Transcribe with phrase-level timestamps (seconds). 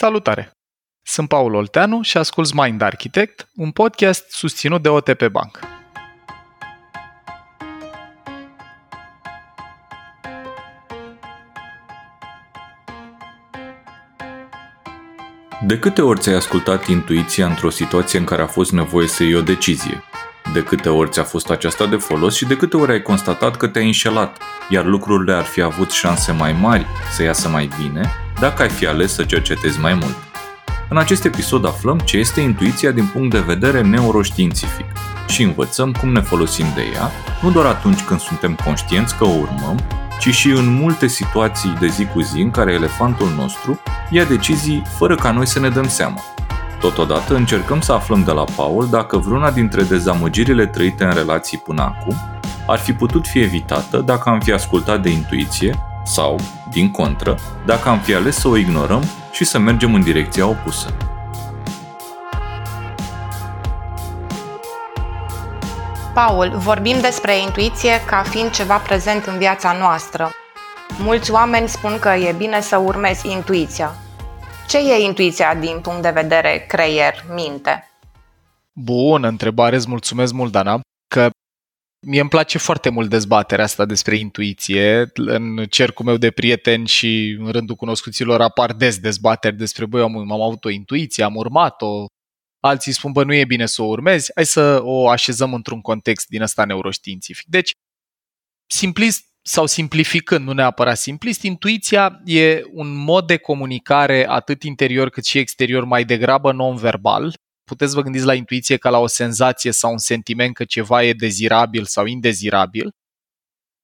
[0.00, 0.50] Salutare!
[1.02, 5.58] Sunt Paul Olteanu și ascult Mind Architect, un podcast susținut de OTP Bank.
[15.66, 19.34] De câte ori ți-ai ascultat intuiția într-o situație în care a fost nevoie să iei
[19.34, 20.02] o decizie?
[20.52, 23.68] De câte ori ți-a fost aceasta de folos și de câte ori ai constatat că
[23.68, 24.38] te-ai înșelat,
[24.68, 28.86] iar lucrurile ar fi avut șanse mai mari să iasă mai bine dacă ai fi
[28.86, 30.16] ales să cercetezi mai mult.
[30.88, 34.86] În acest episod aflăm ce este intuiția din punct de vedere neuroștiințific
[35.28, 37.10] și învățăm cum ne folosim de ea,
[37.42, 39.80] nu doar atunci când suntem conștienți că o urmăm,
[40.20, 43.80] ci și în multe situații de zi cu zi în care elefantul nostru
[44.10, 46.20] ia decizii fără ca noi să ne dăm seama.
[46.80, 51.82] Totodată încercăm să aflăm de la Paul dacă vreuna dintre dezamăgirile trăite în relații până
[51.82, 52.16] acum
[52.66, 57.88] ar fi putut fi evitată dacă am fi ascultat de intuiție sau, din contră, dacă
[57.88, 60.94] am fi ales să o ignorăm și să mergem în direcția opusă.
[66.14, 70.30] Paul, vorbim despre intuiție ca fiind ceva prezent în viața noastră.
[70.98, 73.94] Mulți oameni spun că e bine să urmezi intuiția.
[74.68, 77.90] Ce e intuiția din punct de vedere creier-minte?
[78.72, 80.80] Bună întrebare, îți mulțumesc mult, Dana, că
[82.06, 85.10] Mie îmi place foarte mult dezbaterea asta despre intuiție.
[85.14, 90.16] În cercul meu de prieteni și în rândul cunoscuților apar des dezbateri despre, băi, am,
[90.16, 92.06] am avut o intuiție, am urmat-o.
[92.60, 96.26] Alții spun, bă, nu e bine să o urmezi, hai să o așezăm într-un context
[96.28, 97.46] din ăsta neuroștiințific.
[97.48, 97.70] Deci,
[98.66, 105.24] simplist sau simplificând, nu neapărat simplist, intuiția e un mod de comunicare atât interior cât
[105.24, 107.34] și exterior mai degrabă non-verbal,
[107.70, 111.12] puteți vă gândiți la intuiție ca la o senzație sau un sentiment că ceva e
[111.12, 112.90] dezirabil sau indezirabil,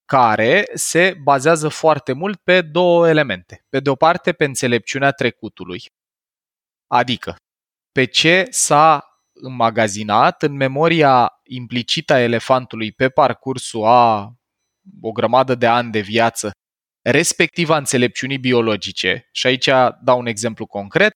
[0.05, 3.65] care se bazează foarte mult pe două elemente.
[3.69, 5.81] Pe de o parte, pe înțelepciunea trecutului,
[6.87, 7.35] adică
[7.91, 14.33] pe ce s-a înmagazinat în memoria implicită a elefantului pe parcursul a
[15.01, 16.51] o grămadă de ani de viață,
[17.01, 19.29] respectiv a înțelepciunii biologice.
[19.31, 19.69] Și aici
[20.03, 21.11] dau un exemplu concret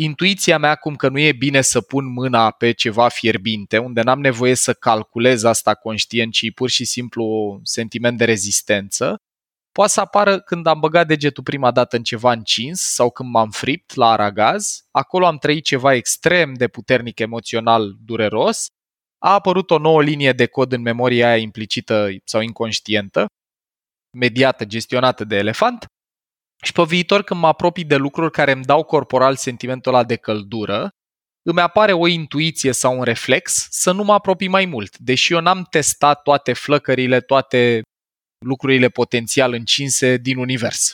[0.00, 4.20] intuiția mea cum că nu e bine să pun mâna pe ceva fierbinte, unde n-am
[4.20, 9.16] nevoie să calculez asta conștient, ci pur și simplu un sentiment de rezistență,
[9.72, 13.50] poate să apară când am băgat degetul prima dată în ceva încins sau când m-am
[13.50, 18.66] fript la aragaz, acolo am trăit ceva extrem de puternic emoțional dureros,
[19.18, 23.26] a apărut o nouă linie de cod în memoria aia implicită sau inconștientă,
[24.16, 25.86] mediată, gestionată de elefant,
[26.62, 30.16] și pe viitor, când mă apropii de lucruri care îmi dau corporal sentimentul ăla de
[30.16, 30.88] căldură,
[31.42, 35.40] îmi apare o intuiție sau un reflex să nu mă apropii mai mult, deși eu
[35.40, 37.82] n-am testat toate flăcările, toate
[38.44, 40.92] lucrurile potențial încinse din univers.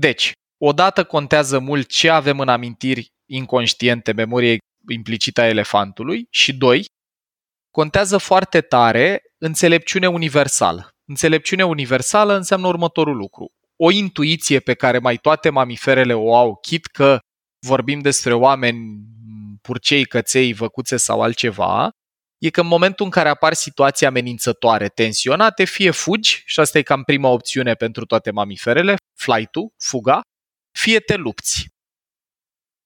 [0.00, 0.32] Deci,
[0.64, 4.58] odată contează mult ce avem în amintiri inconștiente, memorie
[4.88, 6.84] implicită a elefantului și doi,
[7.70, 10.88] contează foarte tare înțelepciune universală.
[11.08, 16.86] Înțelepciune universală înseamnă următorul lucru o intuiție pe care mai toate mamiferele o au, chit
[16.86, 17.18] că
[17.66, 19.00] vorbim despre oameni
[19.62, 21.90] purcei, căței, văcuțe sau altceva,
[22.38, 26.82] e că în momentul în care apar situații amenințătoare, tensionate, fie fugi, și asta e
[26.82, 30.20] cam prima opțiune pentru toate mamiferele, flight-ul, fuga,
[30.78, 31.66] fie te lupți.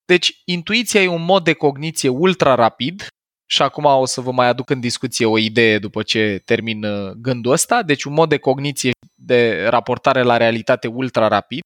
[0.04, 3.06] Deci, intuiția e un mod de cogniție ultra rapid
[3.50, 7.10] și acum o să vă mai aduc în discuție o idee după ce termin uh,
[7.10, 8.90] gândul ăsta, deci un mod de cogniție
[9.20, 11.60] de raportare la realitate ultra rapid,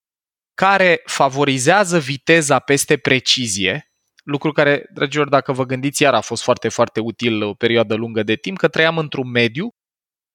[0.55, 3.93] care favorizează viteza peste precizie,
[4.25, 8.23] lucru care, dragilor, dacă vă gândiți, iar a fost foarte, foarte util o perioadă lungă
[8.23, 9.69] de timp, că trăiam într-un mediu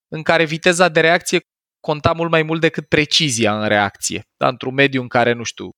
[0.08, 1.40] în care viteza de reacție
[1.80, 4.22] conta mult mai mult decât precizia în reacție.
[4.38, 4.48] Da?
[4.48, 5.70] Într-un mediu în care, nu știu,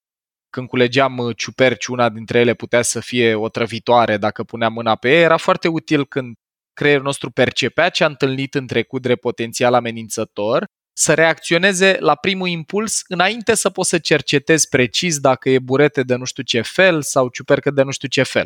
[0.50, 4.96] când culegeam uh, ciuperci, una dintre ele putea să fie o trăvitoare dacă puneam mâna
[4.96, 6.36] pe ea, era foarte util când
[6.74, 10.66] creierul nostru percepea ce a întâlnit în trecut de potențial amenințător
[11.00, 16.16] să reacționeze la primul impuls înainte să poți să cercetezi precis dacă e burete de
[16.16, 18.46] nu știu ce fel sau ciupercă de nu știu ce fel.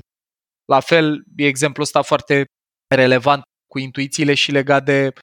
[0.65, 2.45] La fel, e exemplul ăsta foarte
[2.95, 5.13] relevant cu intuițiile și legat de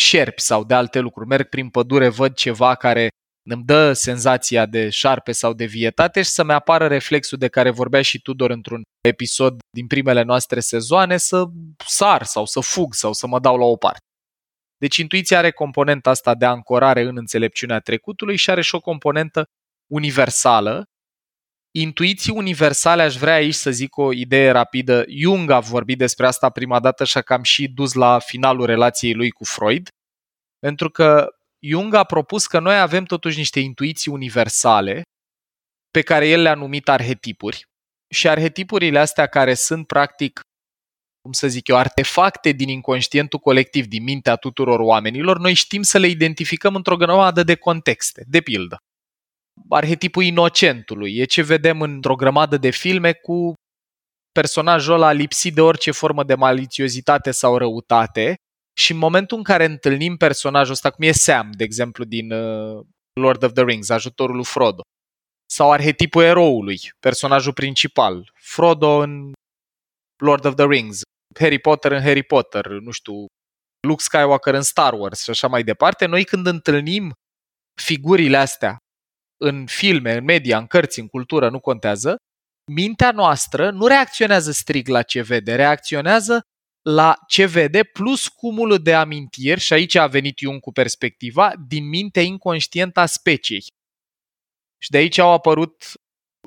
[0.00, 1.28] șerpi sau de alte lucruri.
[1.28, 3.08] Merg prin pădure, văd ceva care
[3.50, 8.02] îmi dă senzația de șarpe sau de vietate și să-mi apară reflexul de care vorbea
[8.02, 11.44] și Tudor într-un episod din primele noastre sezoane să
[11.86, 13.98] sar sau să fug sau să mă dau la o parte.
[14.76, 19.44] Deci intuiția are componenta asta de ancorare în înțelepciunea trecutului și are și o componentă
[19.86, 20.84] universală.
[21.70, 25.04] Intuiții universale, aș vrea aici să zic o idee rapidă.
[25.08, 29.30] Jung a vorbit despre asta prima dată și am și dus la finalul relației lui
[29.30, 29.88] cu Freud,
[30.58, 31.28] pentru că
[31.58, 35.02] Jung a propus că noi avem totuși niște intuiții universale
[35.90, 37.64] pe care el le-a numit arhetipuri.
[38.14, 40.40] Și arhetipurile astea care sunt practic,
[41.24, 45.98] cum să zic eu, artefacte din inconștientul colectiv, din mintea tuturor oamenilor, noi știm să
[45.98, 48.24] le identificăm într-o grămadă de contexte.
[48.26, 48.76] De pildă,
[49.68, 53.52] arhetipul inocentului e ce vedem într-o grămadă de filme cu
[54.32, 58.34] personajul ăla lipsit de orice formă de malițiozitate sau răutate
[58.78, 62.84] și în momentul în care întâlnim personajul ăsta, cum e Sam, de exemplu, din uh,
[63.20, 64.82] Lord of the Rings, ajutorul lui Frodo,
[65.50, 69.32] sau arhetipul eroului, personajul principal, Frodo în
[70.22, 71.00] Lord of the Rings,
[71.38, 73.26] Harry Potter în Harry Potter, nu știu,
[73.86, 77.12] Luke Skywalker în Star Wars și așa mai departe, noi când întâlnim
[77.82, 78.76] figurile astea
[79.40, 82.16] în filme, în media, în cărți, în cultură, nu contează,
[82.72, 86.40] mintea noastră nu reacționează strict la ce vede, reacționează
[86.88, 91.88] la ce vede plus cumulul de amintiri, și aici a venit Jung cu perspectiva, din
[91.88, 93.64] mintea inconștientă a speciei.
[94.78, 95.92] Și de aici au apărut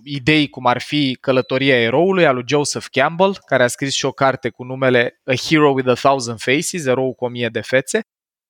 [0.08, 4.12] idei cum ar fi Călătoria eroului a lui Joseph Campbell, care a scris și o
[4.12, 8.02] carte cu numele A Hero with a Thousand Faces, erou cu o mie de fețe,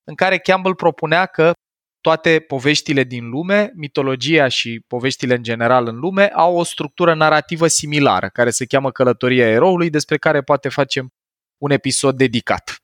[0.03, 1.51] în care Campbell propunea că
[2.01, 7.67] toate poveștile din lume, mitologia și poveștile în general în lume, au o structură narrativă
[7.67, 11.09] similară, care se cheamă Călătoria eroului, despre care poate facem
[11.57, 12.75] un episod dedicat.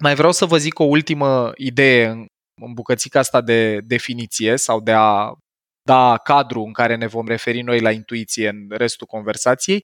[0.00, 2.26] Mai vreau să vă zic o ultimă idee în,
[2.62, 5.32] în bucățica asta de definiție sau de a
[5.84, 9.80] da cadru în care ne vom referi noi la intuiție în restul conversației.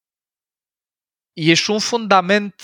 [1.32, 2.54] E și un fundament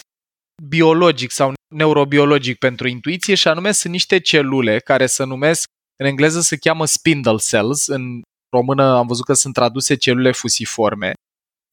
[0.69, 5.65] biologic sau neurobiologic pentru intuiție și anume sunt niște celule care se numesc,
[5.99, 8.23] în engleză se cheamă spindle cells, în
[8.53, 11.13] română am văzut că sunt traduse celule fusiforme.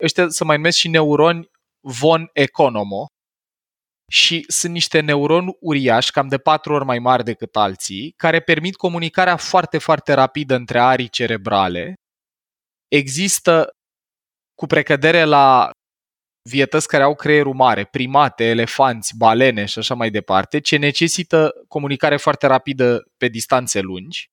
[0.03, 1.47] Ăștia se mai numesc și neuroni
[1.87, 3.07] von Economo,
[4.13, 8.75] și sunt niște neuroni uriași, cam de patru ori mai mari decât alții, care permit
[8.75, 11.93] comunicarea foarte, foarte rapidă între arii cerebrale.
[12.87, 13.69] Există
[14.55, 15.71] cu precădere la
[16.49, 22.17] vietăți care au creierul mare, primate, elefanți, balene și așa mai departe, ce necesită comunicare
[22.17, 24.25] foarte rapidă pe distanțe lungi.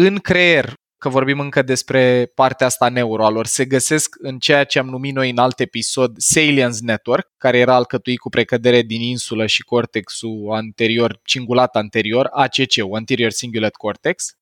[0.00, 4.64] În creier că vorbim încă despre partea asta neuro a lor, se găsesc în ceea
[4.64, 9.00] ce am numit noi în alt episod Salience Network, care era alcătuit cu precădere din
[9.00, 14.32] insulă și cortexul anterior, cingulat anterior, ACC, Anterior Cingulate Cortex.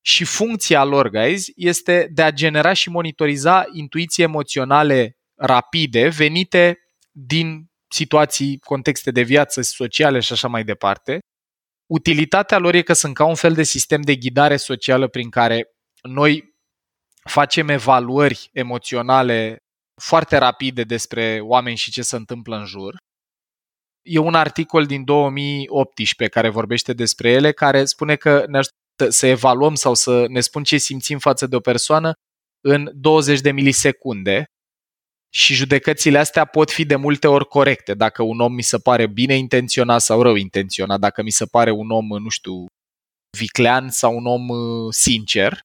[0.00, 6.78] Și funcția lor, guys, este de a genera și monitoriza intuiții emoționale rapide venite
[7.10, 11.18] din situații, contexte de viață sociale și așa mai departe.
[11.86, 15.73] Utilitatea lor e că sunt ca un fel de sistem de ghidare socială prin care
[16.08, 16.54] noi
[17.30, 19.56] facem evaluări emoționale
[20.02, 22.96] foarte rapide despre oameni și ce se întâmplă în jur.
[24.02, 29.26] E un articol din 2018 care vorbește despre ele, care spune că ne ajută să
[29.26, 32.12] evaluăm sau să ne spun ce simțim față de o persoană
[32.60, 34.44] în 20 de milisecunde
[35.32, 37.94] și judecățile astea pot fi de multe ori corecte.
[37.94, 41.70] Dacă un om mi se pare bine intenționat sau rău intenționat, dacă mi se pare
[41.70, 42.66] un om, nu știu,
[43.38, 45.60] viclean sau un om uh, sincer.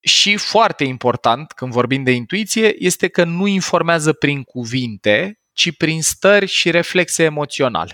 [0.00, 6.02] Și foarte important, când vorbim de intuiție, este că nu informează prin cuvinte, ci prin
[6.02, 7.92] stări și reflexe emoționale.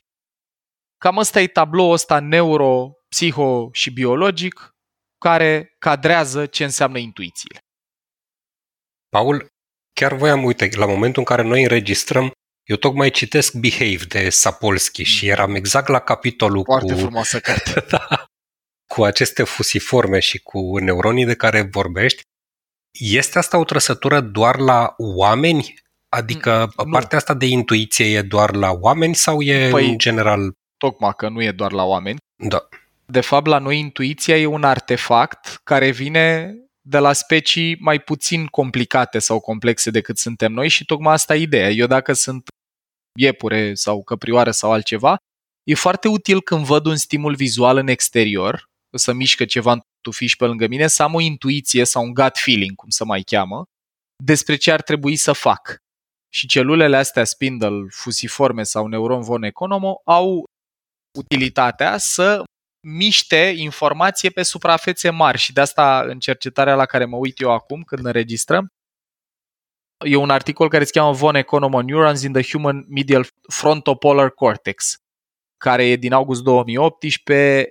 [0.99, 4.71] Cam ăsta e tabloul ăsta neuro, psiho și biologic
[5.19, 7.59] care cadrează ce înseamnă intuițiile.
[9.09, 9.47] Paul,
[9.93, 12.33] chiar voiam, uite, la momentul în care noi înregistrăm,
[12.65, 16.99] eu tocmai citesc Behave de Sapolsky și eram exact la capitolul Foarte cu...
[16.99, 17.85] frumoasă carte.
[17.91, 18.26] da,
[18.97, 22.23] cu aceste fusiforme și cu neuronii de care vorbești,
[22.99, 25.75] este asta o trăsătură doar la oameni?
[26.09, 26.91] Adică nu.
[26.91, 30.53] partea asta de intuiție e doar la oameni sau e Păi- în general...
[30.77, 32.19] Tocmai că nu e doar la oameni.
[32.37, 32.69] Da.
[33.07, 38.47] De fapt, la noi intuiția e un artefact care vine de la specii mai puțin
[38.47, 41.71] complicate sau complexe decât suntem noi și tocmai asta e ideea.
[41.71, 42.49] Eu dacă sunt
[43.19, 45.17] iepure sau căprioară sau altceva,
[45.65, 50.37] e foarte util când văd un stimul vizual în exterior, să mișcă ceva în tufiș
[50.37, 53.65] pe lângă mine, să am o intuiție sau un gut feeling, cum se mai cheamă,
[54.25, 55.77] despre ce ar trebui să fac.
[56.33, 60.45] Și celulele astea, spindle, fusiforme sau neuron von economo, au
[61.19, 62.45] utilitatea să
[62.87, 67.51] miște informație pe suprafețe mari și de asta în cercetarea la care mă uit eu
[67.51, 68.67] acum când înregistrăm
[70.05, 74.97] e un articol care se cheamă Von Economo Neurons in the Human Medial Frontopolar Cortex
[75.57, 77.69] care e din august 2018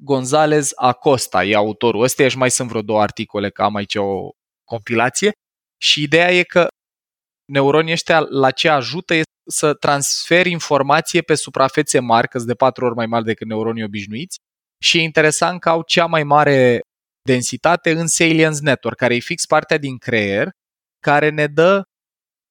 [0.00, 2.02] Gonzalez Acosta e autorul.
[2.02, 4.30] Ăsta și mai sunt vreo două articole că am aici o
[4.64, 5.32] compilație.
[5.80, 6.68] Și ideea e că
[7.52, 12.84] neuronii ăștia la ce ajută e să transferi informație pe suprafețe mari, că de patru
[12.84, 14.38] ori mai mari decât neuronii obișnuiți.
[14.82, 16.80] Și e interesant că au cea mai mare
[17.22, 20.48] densitate în Salience Network, care e fix partea din creier,
[21.00, 21.82] care ne dă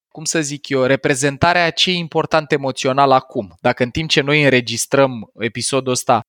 [0.08, 3.54] cum să zic eu, reprezentarea a ce e important emoțional acum.
[3.60, 6.20] Dacă în timp ce noi înregistrăm episodul ăsta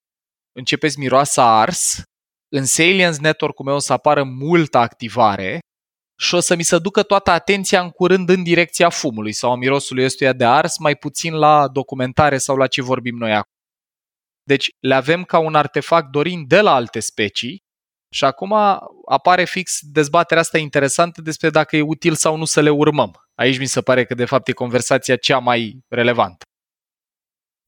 [0.60, 2.02] începeți miroasa ars,
[2.56, 5.60] în Salience Network-ul meu o să apară multă activare
[6.20, 9.56] și o să mi se ducă toată atenția în curând în direcția fumului sau a
[9.56, 13.52] mirosului ăstuia de ars, mai puțin la documentare sau la ce vorbim noi acum.
[14.44, 17.58] Deci le avem ca un artefact dorind de la alte specii
[18.14, 18.54] și acum
[19.08, 23.12] apare fix dezbaterea asta interesantă despre dacă e util sau nu să le urmăm.
[23.36, 26.44] Aici mi se pare că de fapt e conversația cea mai relevantă.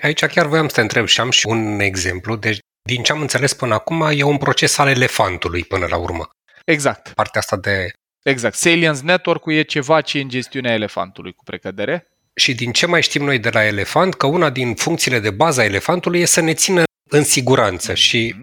[0.04, 2.36] Aici chiar voiam să te întreb și am și un exemplu.
[2.36, 6.30] Deci, din ce am înțeles până acum, e un proces al elefantului până la urmă.
[6.66, 7.10] Exact.
[7.10, 7.92] Partea asta de...
[8.24, 8.56] Exact.
[8.56, 12.08] Salience Network-ul e ceva ce e în gestiunea elefantului, cu precădere.
[12.36, 15.62] Și din ce mai știm noi de la elefant, că una din funcțiile de bază
[15.62, 17.92] a elefantului e să ne țină în siguranță.
[17.92, 17.96] Mm-hmm.
[17.96, 18.36] Și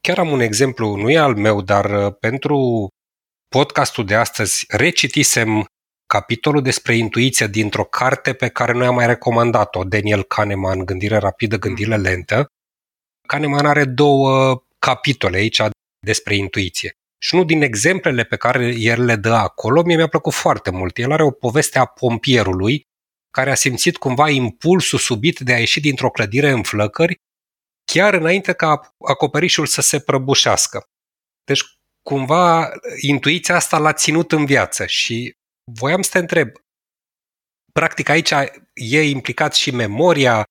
[0.00, 2.88] chiar am un exemplu, nu e al meu, dar uh, pentru
[3.48, 5.64] podcastul de astăzi recitisem
[6.06, 11.56] capitolul despre intuiție dintr-o carte pe care noi am mai recomandat-o, Daniel Kahneman, Gândire rapidă,
[11.56, 12.02] gândire mm.
[12.02, 12.46] lentă.
[13.28, 15.62] Kahneman are două capitole aici
[16.06, 16.92] despre intuiție.
[17.20, 20.98] Și unul din exemplele pe care el le dă acolo, mie mi-a plăcut foarte mult.
[20.98, 22.86] El are o poveste a pompierului
[23.30, 27.16] care a simțit cumva impulsul subit de a ieși dintr-o clădire în flăcări,
[27.84, 30.84] chiar înainte ca acoperișul să se prăbușească.
[31.44, 31.62] Deci,
[32.02, 32.70] cumva,
[33.00, 35.36] intuiția asta l-a ținut în viață și
[35.72, 36.48] voiam să te întreb,
[37.72, 38.30] practic aici
[38.74, 40.44] e implicat și memoria.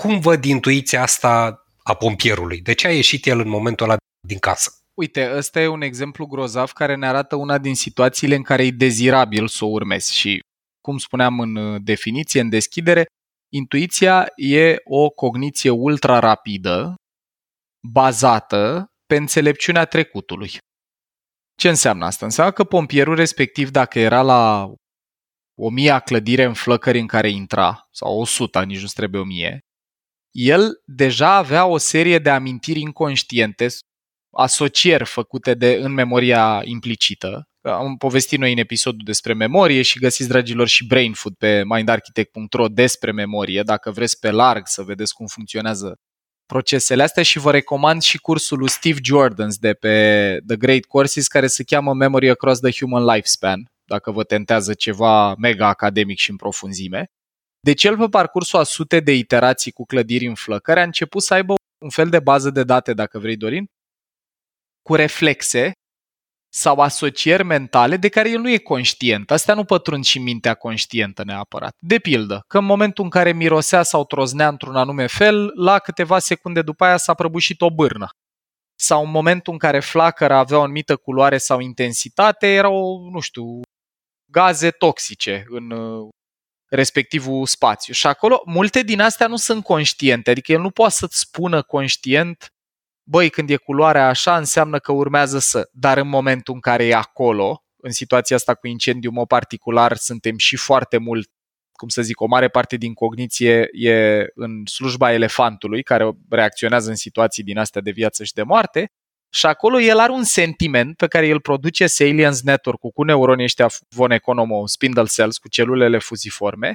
[0.00, 2.60] Cum văd intuiția asta a pompierului?
[2.60, 4.70] De ce a ieșit el în momentul ăla din casă?
[4.94, 8.70] Uite, ăsta e un exemplu grozav care ne arată una din situațiile în care e
[8.70, 10.40] dezirabil să o urmezi și,
[10.80, 13.06] cum spuneam în uh, definiție, în deschidere,
[13.52, 16.94] intuiția e o cogniție ultra rapidă,
[17.88, 20.50] bazată pe înțelepciunea trecutului.
[21.54, 22.24] Ce înseamnă asta?
[22.24, 24.72] Înseamnă că pompierul respectiv, dacă era la
[25.60, 29.24] o mie clădire în flăcări în care intra, sau o sută, nici nu trebuie o
[29.24, 29.60] mie,
[30.38, 33.66] el deja avea o serie de amintiri inconștiente,
[34.32, 37.48] asocieri făcute de, în memoria implicită.
[37.60, 42.68] Am povestit noi în episodul despre memorie și găsiți, dragilor, și Brain Food pe mindarchitect.ro
[42.68, 45.98] despre memorie, dacă vreți pe larg să vedeți cum funcționează
[46.46, 51.26] procesele astea și vă recomand și cursul lui Steve Jordans de pe The Great Courses
[51.26, 56.30] care se cheamă Memory Across the Human Lifespan, dacă vă tentează ceva mega academic și
[56.30, 57.10] în profunzime.
[57.68, 61.34] Deci el pe parcursul a sute de iterații cu clădiri în flăcări a început să
[61.34, 63.66] aibă un fel de bază de date, dacă vrei, Dorin,
[64.82, 65.72] cu reflexe
[66.52, 69.30] sau asocieri mentale de care el nu e conștient.
[69.30, 71.76] Astea nu pătrund și mintea conștientă neapărat.
[71.78, 76.18] De pildă, că în momentul în care mirosea sau troznea într-un anume fel, la câteva
[76.18, 78.08] secunde după aia s-a prăbușit o bârnă.
[78.74, 83.60] Sau în momentul în care flacăra avea o anumită culoare sau intensitate, erau, nu știu,
[84.30, 86.08] gaze toxice în uh,
[86.68, 87.92] respectivul spațiu.
[87.92, 92.52] Și acolo, multe din astea nu sunt conștiente, adică el nu poate să-ți spună conștient
[93.10, 95.68] băi, când e culoarea așa, înseamnă că urmează să.
[95.72, 100.36] Dar în momentul în care e acolo, în situația asta cu incendiu mă particular, suntem
[100.36, 101.30] și foarte mult,
[101.72, 106.96] cum să zic, o mare parte din cogniție e în slujba elefantului, care reacționează în
[106.96, 108.92] situații din astea de viață și de moarte,
[109.30, 113.70] și acolo el are un sentiment pe care îl produce Salience Network cu neuronii ăștia
[113.88, 116.72] von Economo, spindle cells, cu celulele fuziforme,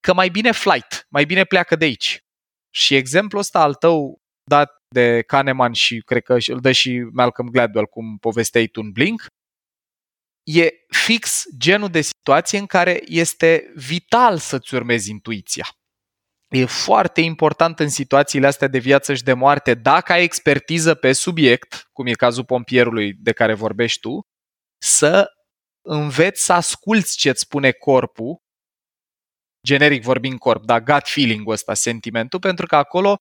[0.00, 2.18] că mai bine flight, mai bine pleacă de aici.
[2.74, 4.18] Și exemplul ăsta al tău
[4.50, 8.90] dat de Kahneman și cred că îl dă și Malcolm Gladwell, cum povesteai tu în
[8.90, 9.26] Blink,
[10.42, 15.68] e fix genul de situație în care este vital să-ți urmezi intuiția.
[16.50, 21.12] E foarte important în situațiile astea de viață și de moarte, dacă ai expertiză pe
[21.12, 24.20] subiect, cum e cazul pompierului de care vorbești tu,
[24.82, 25.30] să
[25.86, 28.36] înveți să asculți ce-ți spune corpul,
[29.66, 33.16] generic vorbind corp, dar gut feeling-ul ăsta, sentimentul, pentru că acolo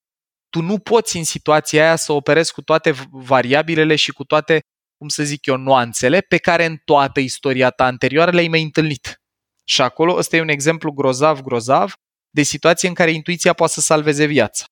[0.49, 4.59] tu nu poți în situația aia să operezi cu toate variabilele și cu toate,
[4.97, 9.21] cum să zic eu, nuanțele pe care în toată istoria ta anterioară le-ai mai întâlnit.
[9.63, 11.93] Și acolo ăsta e un exemplu grozav, grozav
[12.29, 14.65] de situație în care intuiția poate să salveze viața.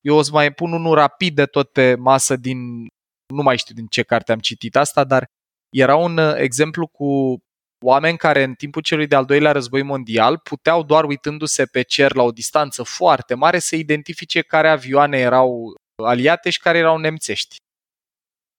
[0.00, 2.86] Eu o să mai pun unul rapid de tot pe masă din,
[3.34, 5.26] nu mai știu din ce carte am citit asta, dar
[5.70, 7.38] era un uh, exemplu cu
[7.84, 12.22] oameni care în timpul celui de-al doilea război mondial puteau doar uitându-se pe cer la
[12.22, 17.56] o distanță foarte mare să identifice care avioane erau aliate și care erau nemțești.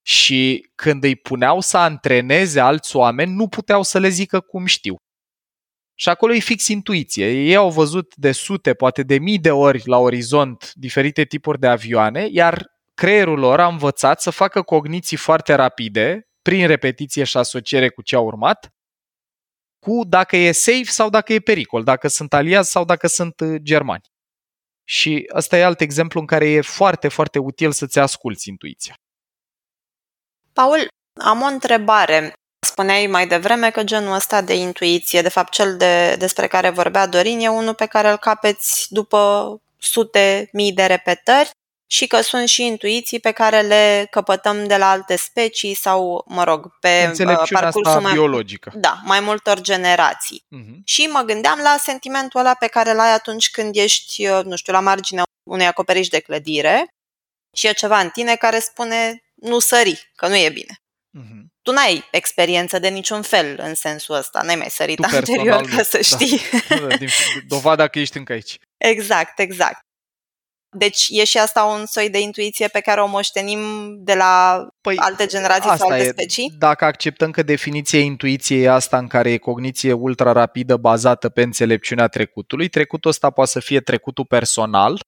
[0.05, 4.95] Și când îi puneau să antreneze alți oameni, nu puteau să le zică cum știu.
[6.03, 7.31] Și acolo e fix intuiție.
[7.31, 11.67] Ei au văzut de sute, poate de mii de ori la orizont diferite tipuri de
[11.67, 17.89] avioane, iar creierul lor a învățat să facă cogniții foarte rapide, prin repetiție și asociere
[17.89, 18.74] cu ce a urmat,
[19.79, 23.55] cu dacă e safe sau dacă e pericol, dacă sunt aliați sau dacă sunt uh,
[23.62, 24.12] germani.
[24.83, 28.95] Și ăsta e alt exemplu în care e foarte, foarte util să-ți asculți intuiția.
[30.53, 30.88] Paul,
[31.22, 32.33] am o întrebare.
[32.63, 37.08] Spuneai mai devreme că genul ăsta de intuiție, de fapt cel de, despre care vorbea
[37.08, 41.50] Dorin, e unul pe care îl capeți după sute mii de repetări
[41.88, 46.43] și că sunt și intuiții pe care le căpătăm de la alte specii sau, mă
[46.43, 48.72] rog, pe uh, parcursul mai, biologică.
[48.75, 50.43] Da, mai multor generații.
[50.46, 50.84] Uh-huh.
[50.84, 54.74] Și mă gândeam la sentimentul ăla pe care l-ai atunci când ești, uh, nu știu,
[54.74, 56.88] la marginea unui acoperiș de clădire
[57.58, 60.82] și e ceva în tine care spune nu sări, că nu e bine.
[61.63, 61.72] Uh-huh.
[61.72, 65.84] Tu n-ai experiență de niciun fel în sensul ăsta, n-ai mai sărit tu anterior ca
[65.84, 66.01] să da.
[66.01, 66.41] știi.
[66.70, 66.96] Da.
[67.48, 68.58] Dovada că ești încă aici.
[68.77, 69.79] Exact, exact.
[70.75, 73.60] Deci e și asta un soi de intuiție pe care o moștenim
[74.00, 76.10] de la păi, alte generații sau alte e.
[76.10, 76.53] specii?
[76.58, 81.41] Dacă acceptăm că definiția intuiției e asta în care e cogniție ultra rapidă bazată pe
[81.41, 85.00] înțelepciunea trecutului, trecutul ăsta poate să fie trecutul personal,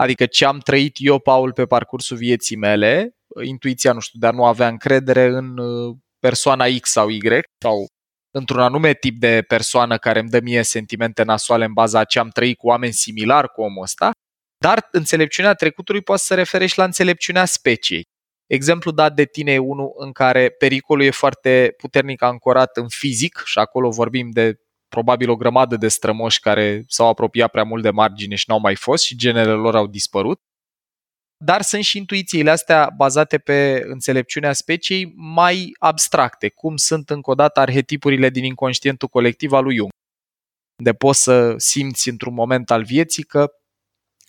[0.00, 3.10] adică ce am trăit eu, Paul, pe parcursul vieții mele,
[3.44, 7.20] intuiția, nu știu, dar nu avea încredere în uh, persoana X sau Y
[7.58, 7.86] sau
[8.30, 12.18] într-un anume tip de persoană care îmi dă mie sentimente nasoale în baza a ce
[12.18, 14.10] am trăit cu oameni similar cu omul ăsta,
[14.58, 18.04] dar înțelepciunea trecutului poate să se refere și la înțelepciunea speciei.
[18.46, 23.42] Exemplu dat de tine e unul în care pericolul e foarte puternic ancorat în fizic
[23.44, 24.54] și acolo vorbim de
[24.88, 28.74] probabil o grămadă de strămoși care s-au apropiat prea mult de margine și n-au mai
[28.74, 30.40] fost și genele lor au dispărut.
[31.44, 37.34] Dar sunt și intuițiile astea bazate pe înțelepciunea speciei mai abstracte, cum sunt încă o
[37.34, 39.90] dată arhetipurile din inconștientul colectiv al lui Jung.
[40.82, 43.52] De poți să simți într-un moment al vieții că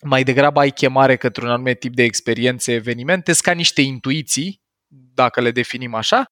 [0.02, 4.60] mai degrabă ai chemare către un anume tip de experiențe, evenimente, ca niște intuiții,
[5.14, 6.24] dacă le definim așa,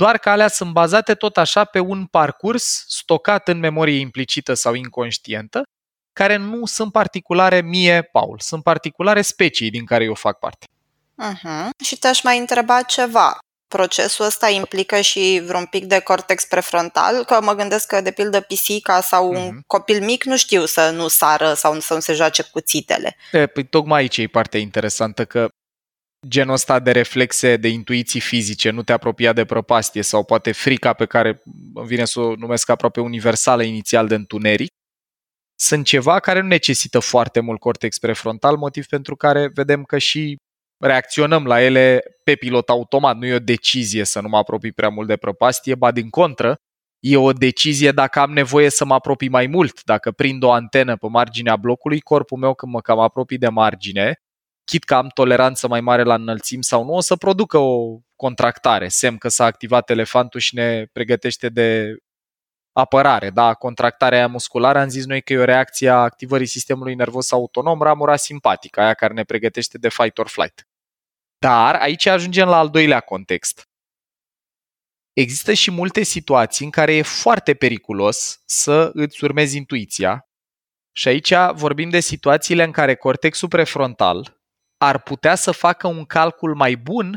[0.00, 4.74] doar că alea sunt bazate tot așa pe un parcurs stocat în memorie implicită sau
[4.74, 5.62] inconștientă,
[6.12, 10.66] care nu sunt particulare mie, Paul, sunt particulare specii din care eu fac parte.
[11.22, 11.68] Uh-huh.
[11.84, 17.38] Și te-aș mai întreba ceva procesul ăsta implică și vreun pic de cortex prefrontal, că
[17.42, 19.36] mă gândesc că, de pildă, pisica sau mm-hmm.
[19.36, 19.62] un mhm.
[19.66, 23.16] copil mic nu știu să nu sară sau să nu se joace cuțitele.
[23.32, 25.48] E, păi tocmai aici e partea interesantă, că
[26.28, 30.92] genul ăsta de reflexe, de intuiții fizice, nu te apropia de prăpastie sau poate frica
[30.92, 31.42] pe care
[31.74, 34.70] îmi vine să o numesc aproape universală inițial de întuneric,
[35.60, 40.36] sunt ceva care nu necesită foarte mult cortex prefrontal, motiv pentru care vedem că și
[40.84, 43.16] reacționăm la ele pe pilot automat.
[43.16, 46.56] Nu e o decizie să nu mă apropii prea mult de prăpastie, ba din contră,
[47.00, 49.84] e o decizie dacă am nevoie să mă apropii mai mult.
[49.84, 54.14] Dacă prind o antenă pe marginea blocului, corpul meu când mă cam apropii de margine,
[54.70, 58.88] chit că am toleranță mai mare la înălțimi sau nu, o să producă o contractare,
[58.88, 61.96] semn că s-a activat elefantul și ne pregătește de
[62.72, 63.30] apărare.
[63.30, 67.32] Da, contractarea aia musculară am zis noi că e o reacție a activării sistemului nervos
[67.32, 70.68] autonom, ramura simpatică, aia care ne pregătește de fight or flight.
[71.38, 73.68] Dar aici ajungem la al doilea context.
[75.12, 80.28] Există și multe situații în care e foarte periculos să îți urmezi intuiția.
[80.92, 84.39] Și aici vorbim de situațiile în care cortexul prefrontal
[84.84, 87.16] ar putea să facă un calcul mai bun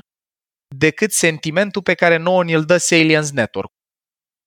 [0.76, 3.71] decât sentimentul pe care nouă îl dă Salience Network.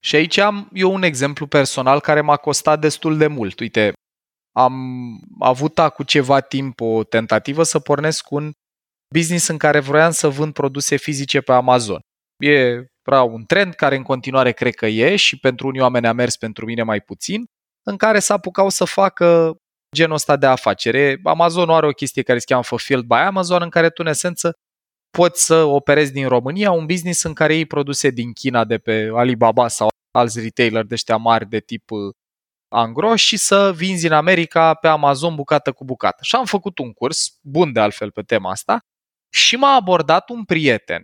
[0.05, 3.61] Și aici am eu un exemplu personal care m-a costat destul de mult.
[3.61, 3.93] Uite,
[4.53, 4.75] am
[5.39, 8.51] avut cu ceva timp o tentativă să pornesc un
[9.15, 12.01] business în care vroiam să vând produse fizice pe Amazon.
[12.45, 16.13] E prea un trend care în continuare cred că e și pentru unii oameni a
[16.13, 17.45] mers pentru mine mai puțin,
[17.87, 19.57] în care s-a apucat să facă
[19.95, 21.21] genul ăsta de afacere.
[21.23, 24.57] Amazon are o chestie care se cheamă Fulfilled by Amazon, în care tu, în esență,
[25.11, 29.11] poți să operezi din România un business în care iei produse din China, de pe
[29.15, 32.15] Alibaba sau alți retailer de ăștia mari de tip uh,
[32.69, 36.19] angro și să vinzi în America pe Amazon bucată cu bucată.
[36.23, 38.79] Și am făcut un curs, bun de altfel pe tema asta,
[39.33, 41.03] și m-a abordat un prieten,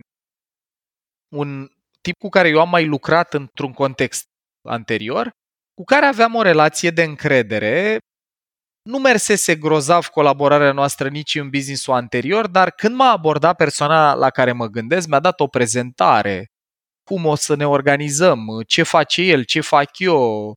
[1.35, 1.67] un
[2.01, 4.25] tip cu care eu am mai lucrat într-un context
[4.67, 5.31] anterior,
[5.73, 7.97] cu care aveam o relație de încredere.
[8.83, 14.29] Nu mersese grozav colaborarea noastră nici în businessul anterior, dar când m-a abordat persoana la
[14.29, 16.47] care mă gândesc, mi-a dat o prezentare,
[17.03, 20.53] cum o să ne organizăm, ce face el, ce fac eu,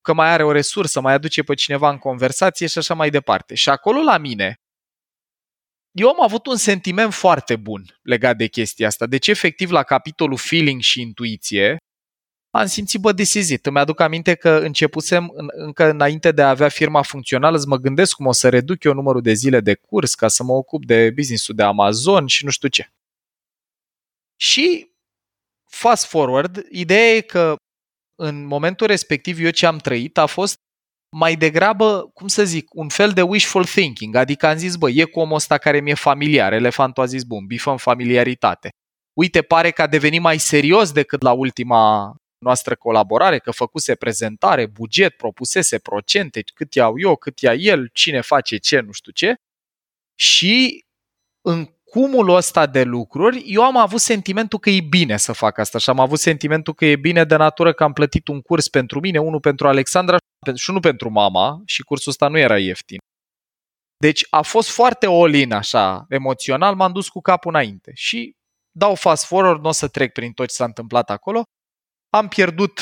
[0.00, 3.54] că mai are o resursă, mai aduce pe cineva în conversație și așa mai departe.
[3.54, 4.54] Și acolo la mine,
[5.98, 9.06] eu am avut un sentiment foarte bun legat de chestia asta.
[9.06, 11.76] Deci, efectiv, la capitolul feeling și intuiție,
[12.50, 13.66] am simțit, bă, desizit.
[13.66, 18.14] Îmi aduc aminte că începusem, încă înainte de a avea firma funcțională, să mă gândesc
[18.14, 21.10] cum o să reduc eu numărul de zile de curs ca să mă ocup de
[21.10, 22.92] businessul de Amazon și nu știu ce.
[24.36, 24.92] Și
[25.70, 27.56] fast forward, ideea e că
[28.20, 30.56] în momentul respectiv eu ce am trăit a fost
[31.16, 35.04] mai degrabă, cum să zic, un fel de wishful thinking, adică am zis, bă, e
[35.04, 38.68] cu omul ăsta care mi-e familiar, elefantul a zis, bun, bifăm familiaritate.
[39.12, 44.66] Uite, pare că a devenit mai serios decât la ultima noastră colaborare, că făcuse prezentare,
[44.66, 49.34] buget, propusese procente, cât iau eu, cât ia el, cine face ce, nu știu ce.
[50.20, 50.84] Și
[51.40, 55.78] în cumulul ăsta de lucruri, eu am avut sentimentul că e bine să fac asta
[55.78, 59.00] și am avut sentimentul că e bine de natură că am plătit un curs pentru
[59.00, 60.16] mine, unul pentru Alexandra
[60.54, 62.98] și unul pentru mama și cursul ăsta nu era ieftin.
[63.96, 68.32] Deci a fost foarte all așa, emoțional, m-am dus cu capul înainte și
[68.78, 71.42] dau fast forward, nu o să trec prin tot ce s-a întâmplat acolo.
[72.10, 72.80] Am pierdut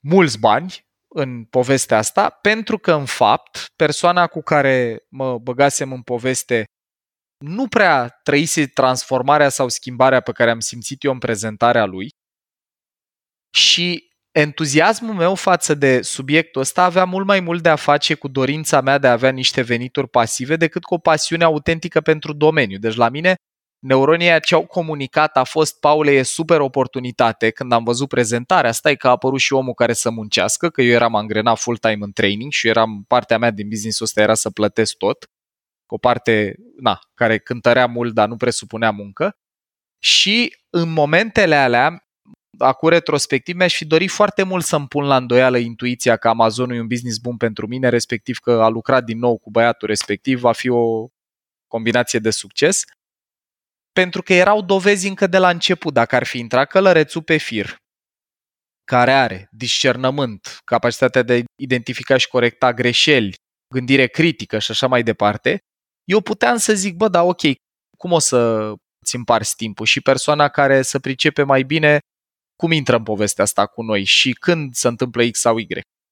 [0.00, 6.02] mulți bani în povestea asta pentru că, în fapt, persoana cu care mă băgasem în
[6.02, 6.64] poveste
[7.44, 12.08] nu prea trăise transformarea sau schimbarea pe care am simțit eu în prezentarea lui
[13.56, 18.28] și entuziasmul meu față de subiectul ăsta avea mult mai mult de a face cu
[18.28, 22.78] dorința mea de a avea niște venituri pasive decât cu o pasiune autentică pentru domeniu.
[22.78, 23.34] Deci la mine
[23.78, 27.50] neuronii ce au comunicat a fost, Paule, e super oportunitate.
[27.50, 30.92] Când am văzut prezentarea, stai că a apărut și omul care să muncească, că eu
[30.92, 34.96] eram angrenat full-time în training și eram, partea mea din business-ul ăsta era să plătesc
[34.96, 35.30] tot
[35.90, 39.36] o parte na, care cântărea mult, dar nu presupunea muncă.
[39.98, 42.08] Și în momentele alea,
[42.58, 46.80] acum retrospectiv, mi-aș fi dorit foarte mult să-mi pun la îndoială intuiția că Amazonul e
[46.80, 50.52] un business bun pentru mine, respectiv că a lucrat din nou cu băiatul respectiv, va
[50.52, 51.08] fi o
[51.66, 52.82] combinație de succes.
[53.98, 57.76] Pentru că erau dovezi încă de la început, dacă ar fi intrat călărețul pe fir,
[58.84, 63.34] care are discernământ, capacitatea de a identifica și corecta greșeli,
[63.74, 65.58] gândire critică și așa mai departe,
[66.04, 67.40] eu puteam să zic, bă, da, ok,
[67.96, 68.72] cum o să
[69.04, 71.98] ți împarți timpul și persoana care să pricepe mai bine
[72.56, 75.66] cum intră în povestea asta cu noi și când se întâmplă X sau Y.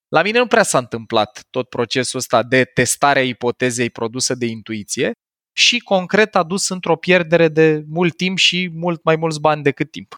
[0.09, 4.47] La mine nu prea s-a întâmplat tot procesul ăsta de testare a ipotezei produsă de
[4.47, 5.13] intuiție
[5.57, 9.91] și concret a dus într-o pierdere de mult timp și mult mai mulți bani decât
[9.91, 10.15] timp.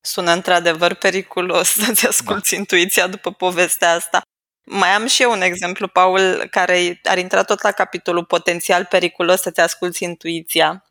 [0.00, 2.56] Sună într-adevăr periculos să-ți asculti da.
[2.56, 4.22] intuiția după povestea asta.
[4.64, 9.40] Mai am și eu un exemplu, Paul, care ar intra tot la capitolul potențial periculos
[9.40, 10.82] să-ți asculti intuiția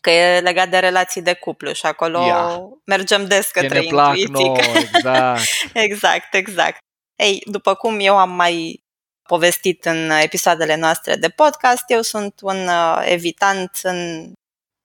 [0.00, 2.58] că e legat de relații de cuplu și acolo Ia.
[2.84, 4.28] mergem des către ne intuiții.
[4.28, 5.42] Plac nouă, exact.
[5.86, 6.78] exact, exact.
[7.16, 8.84] Ei, după cum eu am mai
[9.22, 14.32] povestit în episoadele noastre de podcast, eu sunt un uh, evitant în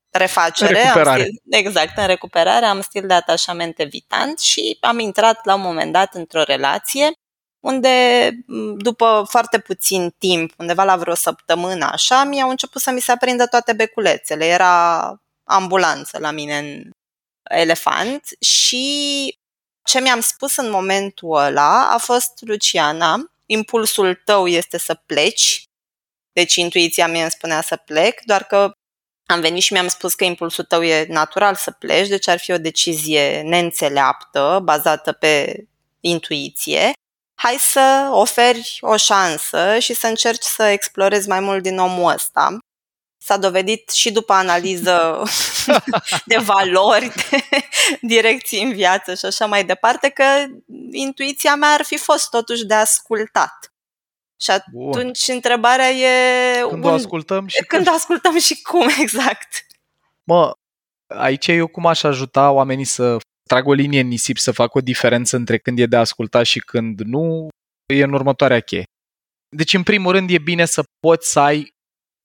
[0.10, 5.46] refacere, în am stil, exact, în recuperare, am stil de atașament evitant și am intrat
[5.46, 7.12] la un moment dat într-o relație
[7.60, 8.30] unde
[8.78, 13.46] după foarte puțin timp, undeva la vreo săptămână așa, mi-au început să mi se aprindă
[13.46, 14.46] toate beculețele.
[14.46, 16.92] Era ambulanță la mine în
[17.44, 19.38] elefant și
[19.84, 25.64] ce mi-am spus în momentul ăla a fost, Luciana, impulsul tău este să pleci,
[26.32, 28.72] deci intuiția mea îmi spunea să plec, doar că
[29.26, 32.52] am venit și mi-am spus că impulsul tău e natural să pleci, deci ar fi
[32.52, 35.64] o decizie neînțeleaptă, bazată pe
[36.00, 36.92] intuiție
[37.40, 42.58] hai să oferi o șansă și să încerci să explorezi mai mult din omul ăsta.
[43.28, 45.24] S-a dovedit și după analiză
[46.26, 47.44] de valori, de
[48.02, 50.24] direcții în viață și așa mai departe, că
[50.92, 53.74] intuiția mea ar fi fost totuși de ascultat.
[54.42, 55.36] Și atunci Bun.
[55.36, 56.60] întrebarea e...
[56.70, 56.90] Când un...
[56.90, 57.92] o ascultăm și Când cum.
[57.92, 59.66] o ascultăm și cum, exact.
[60.24, 60.52] Mă,
[61.08, 64.82] aici eu cum aș ajuta oamenii să trag o linie în nisip să fac o
[64.82, 67.48] diferență între când e de ascultat și când nu,
[67.94, 68.84] e în următoarea cheie.
[69.56, 71.76] Deci, în primul rând, e bine să poți să ai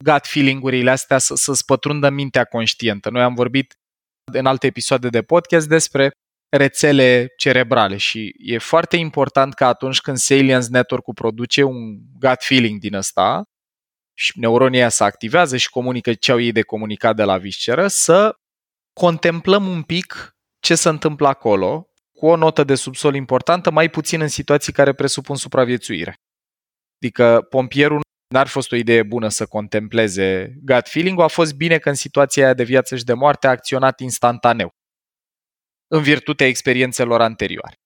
[0.02, 3.10] gut feeling-urile astea, să, să-ți pătrundă mintea conștientă.
[3.10, 3.74] Noi am vorbit
[4.32, 6.10] în alte episoade de podcast despre
[6.56, 12.80] rețele cerebrale și e foarte important că atunci când Salience Network produce un gut feeling
[12.80, 13.42] din ăsta
[14.14, 18.34] și neuronii se activează și comunică ce au ei de comunicat de la visceră, să
[18.92, 24.20] contemplăm un pic ce se întâmplă acolo, cu o notă de subsol importantă, mai puțin
[24.20, 26.14] în situații care presupun supraviețuire.
[27.00, 28.00] Adică pompierul
[28.32, 32.44] n-ar fost o idee bună să contempleze gut feeling-ul, a fost bine că în situația
[32.44, 34.74] aia de viață și de moarte a acționat instantaneu,
[35.86, 37.76] în virtutea experiențelor anterioare.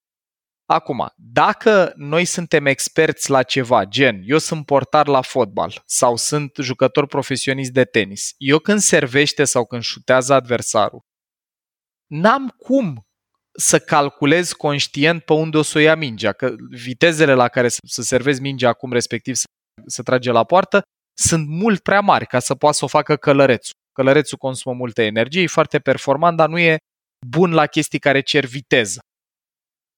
[0.68, 6.56] Acum, dacă noi suntem experți la ceva, gen, eu sunt portar la fotbal sau sunt
[6.60, 11.00] jucător profesionist de tenis, eu când servește sau când șutează adversarul,
[12.06, 13.06] n-am cum
[13.58, 18.02] să calculezi conștient pe unde o să o ia mingea, că vitezele la care să
[18.02, 19.44] servezi mingea acum, respectiv să,
[19.86, 20.82] să trage la poartă,
[21.18, 23.74] sunt mult prea mari ca să poată să o facă călărețul.
[23.92, 26.76] Călărețul consumă multă energie, e foarte performant, dar nu e
[27.26, 28.98] bun la chestii care cer viteză.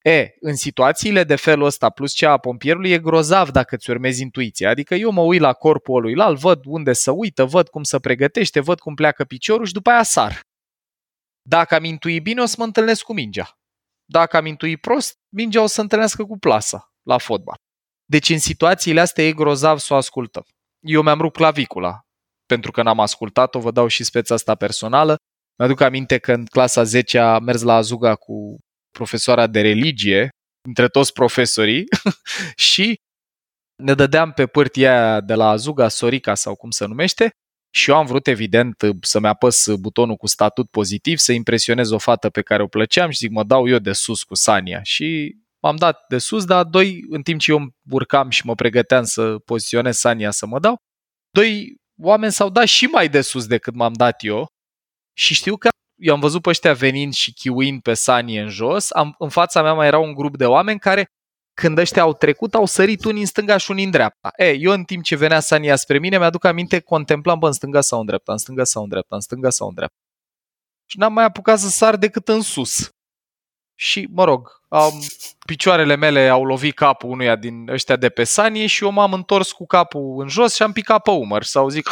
[0.05, 4.23] E, în situațiile de felul ăsta, plus cea a pompierului, e grozav dacă îți urmezi
[4.23, 4.71] intuiția.
[4.71, 7.99] Adică eu mă uit la corpul lui alt, văd unde să uită, văd cum se
[7.99, 10.41] pregătește, văd cum pleacă piciorul și după aia sar.
[11.43, 13.53] Dacă am intuit bine, o să mă întâlnesc cu mingea.
[14.05, 17.57] Dacă am intuit prost, mingea o să întâlnească cu plasa la fotbal.
[18.11, 20.45] Deci în situațiile astea e grozav să o ascultăm.
[20.87, 22.01] Eu mi-am rupt clavicula,
[22.47, 25.17] pentru că n-am ascultat-o, vă dau și speța asta personală.
[25.59, 28.59] Mi-aduc aminte că în clasa 10 a mers la Azuga cu
[28.91, 30.29] profesoara de religie,
[30.69, 31.85] între toți profesorii,
[32.71, 32.97] și
[33.83, 37.31] ne dădeam pe pârtia aia de la Azuga, Sorica sau cum se numește,
[37.71, 42.31] și eu am vrut, evident, să-mi apăs butonul cu statut pozitiv, să impresionez o fată
[42.31, 44.83] pe care o plăceam și zic, mă dau eu de sus cu Sania.
[44.83, 49.05] Și m-am dat de sus, dar doi, în timp ce eu urcam și mă pregăteam
[49.05, 50.77] să poziționez Sania să mă dau,
[51.31, 54.47] doi oameni s-au dat și mai de sus decât m-am dat eu
[55.17, 55.69] și știu că
[56.01, 59.63] eu am văzut pe ăștia venind și chiuind pe Sanie în jos, am, în fața
[59.63, 61.07] mea mai era un grup de oameni care
[61.55, 64.31] când ăștia au trecut, au sărit unii în stânga și unii în dreapta.
[64.37, 67.81] E, eu în timp ce venea Sania spre mine, mi-aduc aminte, contemplam, bă, în stânga
[67.81, 69.97] sau în dreapta, în stânga sau în dreapta, în stânga sau în dreapta.
[70.87, 72.91] Și n-am mai apucat să sar decât în sus.
[73.75, 74.93] Și, mă rog, am,
[75.47, 79.53] picioarele mele au lovit capul unuia din ăștia de pe Sanie și eu m-am întors
[79.53, 81.89] cu capul în jos și am picat pe umăr sau zic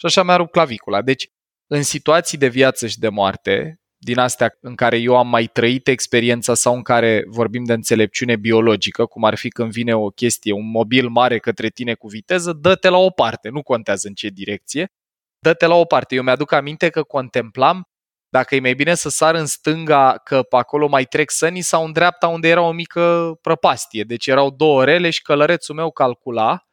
[0.00, 1.02] și așa mi-a rupt clavicula.
[1.02, 1.28] Deci,
[1.66, 5.88] în situații de viață și de moarte, din astea în care eu am mai trăit
[5.88, 10.52] experiența sau în care vorbim de înțelepciune biologică, cum ar fi când vine o chestie,
[10.52, 14.28] un mobil mare către tine cu viteză, dă-te la o parte, nu contează în ce
[14.28, 14.92] direcție,
[15.38, 16.14] dă-te la o parte.
[16.14, 17.89] Eu mi-aduc aminte că contemplam
[18.30, 21.84] dacă e mai bine să sar în stânga, că pe acolo mai trec sănii, sau
[21.84, 24.04] în dreapta unde era o mică prăpastie.
[24.04, 26.64] Deci erau două rele și călărețul meu calcula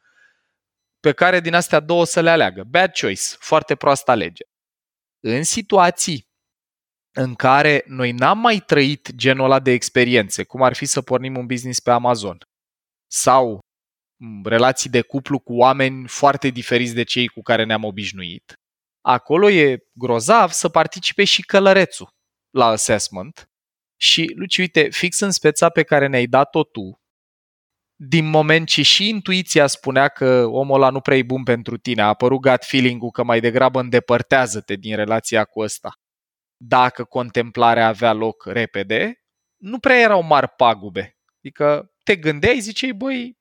[0.99, 2.63] pe care din astea două să le aleagă.
[2.63, 4.43] Bad choice, foarte proastă alege.
[5.19, 6.27] În situații
[7.11, 11.37] în care noi n-am mai trăit genul ăla de experiențe, cum ar fi să pornim
[11.37, 12.37] un business pe Amazon
[13.11, 13.59] sau
[14.43, 18.53] relații de cuplu cu oameni foarte diferiți de cei cu care ne-am obișnuit,
[19.07, 22.09] acolo e grozav să participe și călărețul
[22.49, 23.49] la assessment
[23.99, 27.01] și, Luci, uite, fix în speța pe care ne-ai dat-o tu,
[27.99, 32.01] din moment ce și intuiția spunea că omul ăla nu prea e bun pentru tine,
[32.01, 35.91] a apărut gut feeling-ul că mai degrabă îndepărtează-te din relația cu ăsta
[36.57, 39.21] dacă contemplarea avea loc repede,
[39.61, 41.17] nu prea erau mari pagube.
[41.37, 43.37] Adică te gândeai, ziceai, băi,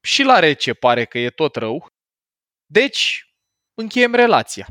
[0.00, 1.86] și la rece pare că e tot rău,
[2.66, 3.32] deci
[3.74, 4.66] încheiem relația.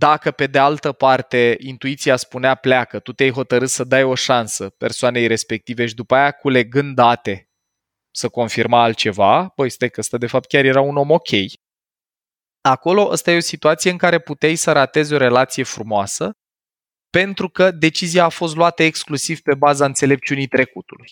[0.00, 4.70] Dacă pe de altă parte intuiția spunea pleacă, tu te-ai hotărât să dai o șansă
[4.70, 7.48] persoanei respective și după aia culegând date
[8.10, 11.28] să confirma altceva, păi stai că ăsta de fapt chiar era un om ok.
[12.60, 16.30] Acolo ăsta e o situație în care puteai să ratezi o relație frumoasă
[17.10, 21.06] pentru că decizia a fost luată exclusiv pe baza înțelepciunii trecutului.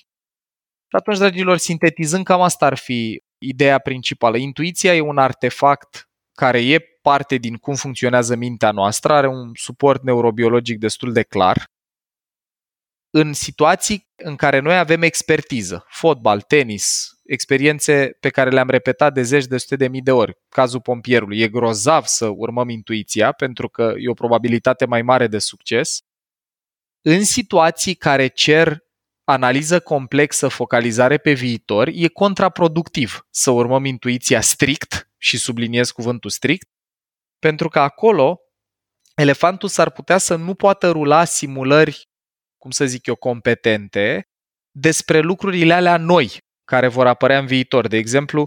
[0.89, 4.37] Și atunci, dragilor, sintetizând, cam asta ar fi ideea principală.
[4.37, 10.03] Intuiția e un artefact care e parte din cum funcționează mintea noastră, are un suport
[10.03, 11.71] neurobiologic destul de clar.
[13.11, 19.23] În situații în care noi avem expertiză, fotbal, tenis, experiențe pe care le-am repetat de
[19.23, 20.39] zeci de sute de mii de ori.
[20.49, 21.41] Cazul pompierului.
[21.41, 26.01] E grozav să urmăm intuiția pentru că e o probabilitate mai mare de succes.
[27.01, 28.79] În situații care cer
[29.25, 36.69] analiză complexă, focalizare pe viitor, e contraproductiv să urmăm intuiția strict, și subliniez cuvântul strict,
[37.39, 38.41] pentru că acolo
[39.17, 42.03] elefantul s-ar putea să nu poată rula simulări,
[42.59, 44.23] cum să zic eu, competente
[44.79, 47.89] despre lucrurile alea noi, care vor apărea în viitor.
[47.89, 48.45] De exemplu,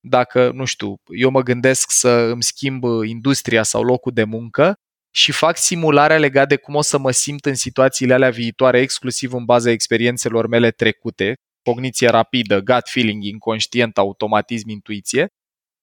[0.00, 4.74] dacă, nu știu, eu mă gândesc să îmi schimb industria sau locul de muncă
[5.14, 9.32] și fac simularea legată de cum o să mă simt în situațiile alea viitoare, exclusiv
[9.32, 15.26] în baza experiențelor mele trecute, cogniție rapidă, gut feeling, inconștient, automatism, intuiție,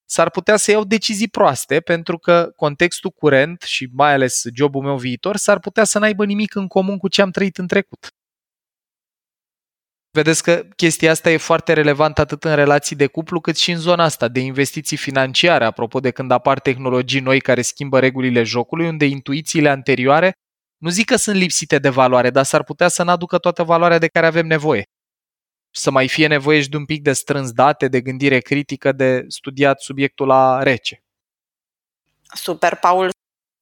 [0.06, 4.98] s-ar putea să iau decizii proaste pentru că contextul curent și mai ales jobul meu
[4.98, 8.08] viitor s-ar putea să n-aibă nimic în comun cu ce am trăit în trecut.
[10.12, 13.78] Vedeți că chestia asta e foarte relevantă atât în relații de cuplu cât și în
[13.78, 18.88] zona asta de investiții financiare, apropo de când apar tehnologii noi care schimbă regulile jocului,
[18.88, 20.34] unde intuițiile anterioare
[20.78, 24.08] nu zic că sunt lipsite de valoare, dar s-ar putea să n-aducă toată valoarea de
[24.08, 24.84] care avem nevoie.
[25.78, 29.26] Să mai fie nevoie și de un pic de strâns date, de gândire critică, de
[29.28, 31.04] studiat subiectul la rece.
[32.34, 33.10] Super, Paul.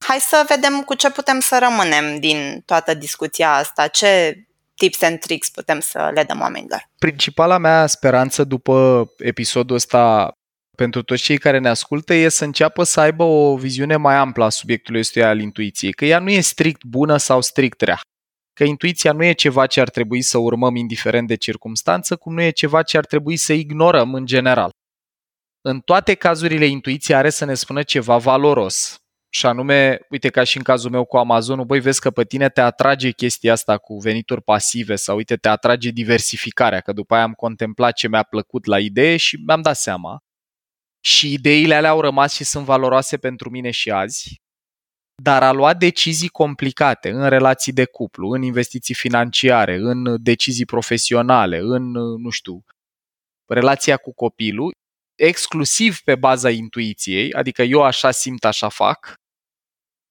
[0.05, 4.37] hai să vedem cu ce putem să rămânem din toată discuția asta, ce
[4.75, 6.89] tips and tricks putem să le dăm oamenilor.
[6.99, 10.31] Principala mea speranță după episodul ăsta
[10.77, 14.43] pentru toți cei care ne ascultă e să înceapă să aibă o viziune mai amplă
[14.43, 17.99] a subiectului ăstuia al intuiției, că ea nu e strict bună sau strict rea.
[18.53, 22.41] Că intuiția nu e ceva ce ar trebui să urmăm indiferent de circumstanță, cum nu
[22.41, 24.71] e ceva ce ar trebui să ignorăm în general.
[25.61, 28.97] În toate cazurile, intuiția are să ne spună ceva valoros.
[29.29, 32.49] Și anume, uite, ca și în cazul meu cu Amazonul, băi, vezi că pe tine
[32.49, 37.23] te atrage chestia asta cu venituri pasive sau, uite, te atrage diversificarea, că după aia
[37.23, 40.23] am contemplat ce mi-a plăcut la idee și mi-am dat seama
[41.05, 44.41] și ideile alea au rămas și sunt valoroase pentru mine și azi,
[45.21, 51.57] dar a luat decizii complicate în relații de cuplu, în investiții financiare, în decizii profesionale,
[51.57, 52.63] în, nu știu,
[53.45, 54.71] relația cu copilul,
[55.15, 59.13] exclusiv pe baza intuiției, adică eu așa simt, așa fac,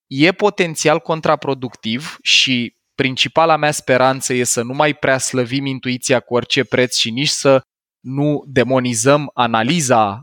[0.06, 6.34] e potențial contraproductiv și principala mea speranță e să nu mai prea slăvim intuiția cu
[6.34, 7.60] orice preț și nici să
[8.00, 10.20] nu demonizăm analiza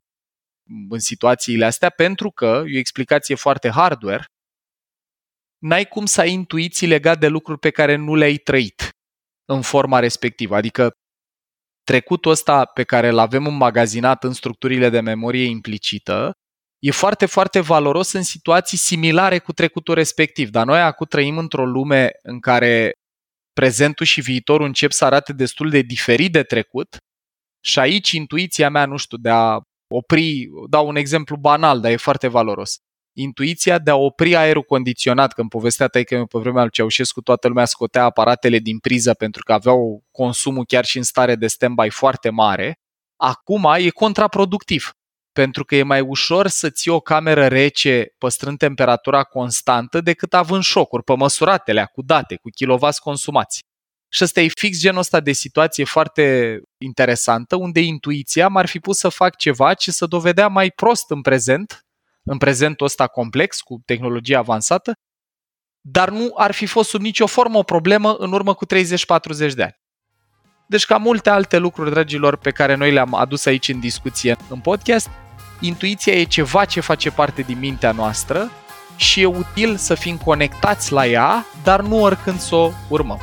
[0.90, 4.26] în situațiile astea, pentru că, e o explicație foarte hardware,
[5.60, 8.90] n-ai cum să ai intuiții legat de lucruri pe care nu le-ai trăit
[9.46, 10.56] în forma respectivă.
[10.56, 10.92] Adică
[11.84, 16.32] trecutul ăsta pe care îl avem înmagazinat în structurile de memorie implicită
[16.80, 20.50] e foarte, foarte valoros în situații similare cu trecutul respectiv.
[20.50, 22.92] Dar noi acum trăim într-o lume în care
[23.54, 26.98] prezentul și viitorul încep să arate destul de diferit de trecut
[27.66, 29.60] și aici intuiția mea, nu știu, de a
[29.94, 32.78] opri, dau un exemplu banal, dar e foarte valoros.
[33.22, 37.22] Intuiția de a opri aerul condiționat, că în povestea ta că pe vremea lui Ceaușescu
[37.22, 41.48] toată lumea scotea aparatele din priză pentru că aveau consumul chiar și în stare de
[41.48, 42.80] stand-by foarte mare,
[43.16, 44.92] acum e contraproductiv
[45.32, 50.64] pentru că e mai ușor să ții o cameră rece păstrând temperatura constantă decât având
[50.64, 53.60] șocuri pe măsuratele cu date, cu kilovați consumați.
[54.12, 58.98] Și ăsta e fix genul ăsta de situație foarte interesantă, unde intuiția m-ar fi pus
[58.98, 61.84] să fac ceva ce să dovedea mai prost în prezent,
[62.30, 64.94] în prezentul ăsta complex, cu tehnologie avansată,
[65.82, 68.68] dar nu ar fi fost sub nicio formă o problemă în urmă cu 30-40
[69.56, 69.80] de ani.
[70.68, 74.60] Deci ca multe alte lucruri, dragilor, pe care noi le-am adus aici în discuție în
[74.60, 75.10] podcast,
[75.60, 78.52] intuiția e ceva ce face parte din mintea noastră
[78.96, 83.20] și e util să fim conectați la ea, dar nu oricând să o urmăm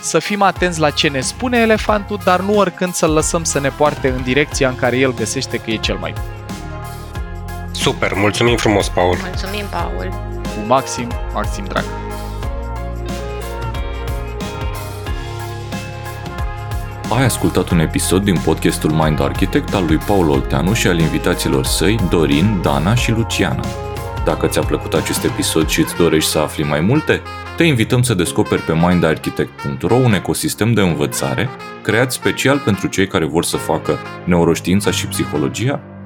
[0.00, 3.68] să fim atenți la ce ne spune elefantul, dar nu oricând să-l lăsăm să ne
[3.68, 6.35] poarte în direcția în care el găsește că e cel mai bun.
[7.80, 9.16] Super, mulțumim frumos, Paul.
[9.22, 10.08] Mulțumim, Paul.
[10.42, 11.84] Cu maxim, maxim drag.
[17.16, 21.64] Ai ascultat un episod din podcastul Mind Architect al lui Paul Olteanu și al invitaților
[21.64, 23.64] săi Dorin, Dana și Luciana.
[24.24, 27.22] Dacă ți-a plăcut acest episod și îți dorești să afli mai multe,
[27.56, 31.48] te invităm să descoperi pe mindarchitect.ro un ecosistem de învățare
[31.82, 35.80] creat special pentru cei care vor să facă neuroștiința și psihologia